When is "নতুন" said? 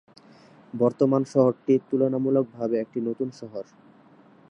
3.07-3.29